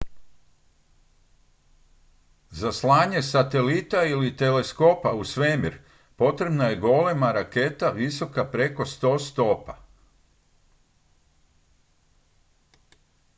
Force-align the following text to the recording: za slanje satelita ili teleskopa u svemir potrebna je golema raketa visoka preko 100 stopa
za 2.51 2.71
slanje 2.71 3.21
satelita 3.21 4.03
ili 4.03 4.37
teleskopa 4.37 5.11
u 5.13 5.23
svemir 5.23 5.77
potrebna 6.17 6.65
je 6.65 6.75
golema 6.75 7.31
raketa 7.31 7.89
visoka 7.91 8.45
preko 8.45 8.85
100 8.85 9.19
stopa 9.29 9.87